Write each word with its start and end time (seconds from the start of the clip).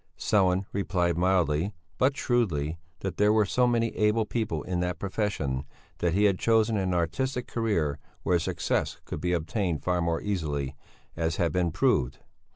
Sellén 0.17 0.65
replied 0.73 1.15
mildly, 1.15 1.75
but 1.99 2.17
shrewdly, 2.17 2.79
that 3.01 3.17
there 3.17 3.31
were 3.31 3.45
so 3.45 3.67
many 3.67 3.89
able 3.95 4.25
people 4.25 4.63
in 4.63 4.79
that 4.79 4.97
profession, 4.97 5.63
that 5.99 6.15
he 6.15 6.23
had 6.23 6.39
chosen 6.39 6.75
an 6.75 6.95
artistic 6.95 7.45
career 7.45 7.99
where 8.23 8.39
success 8.39 8.99
could 9.05 9.21
be 9.21 9.31
obtained 9.33 9.83
far 9.83 10.01
more 10.01 10.19
easily, 10.19 10.75
as 11.15 11.35
had 11.35 11.51
been 11.51 11.69
proved. 11.69 12.17